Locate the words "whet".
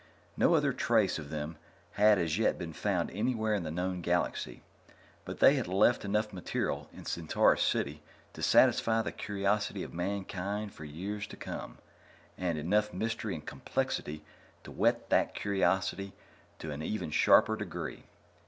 14.71-15.11